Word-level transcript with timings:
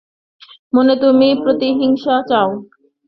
মানে 0.73 0.93
তুমি 1.03 1.27
প্রতিহিংসা 1.43 2.15
চাও। 2.29 2.49